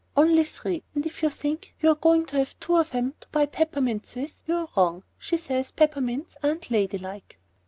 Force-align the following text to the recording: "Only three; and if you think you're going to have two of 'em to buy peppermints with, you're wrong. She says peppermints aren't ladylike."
"Only 0.17 0.43
three; 0.45 0.81
and 0.95 1.05
if 1.05 1.21
you 1.21 1.29
think 1.29 1.75
you're 1.79 1.93
going 1.93 2.25
to 2.25 2.37
have 2.39 2.59
two 2.59 2.75
of 2.75 2.95
'em 2.95 3.13
to 3.19 3.27
buy 3.27 3.45
peppermints 3.45 4.15
with, 4.15 4.41
you're 4.47 4.67
wrong. 4.75 5.03
She 5.19 5.37
says 5.37 5.69
peppermints 5.71 6.37
aren't 6.41 6.71
ladylike." 6.71 7.37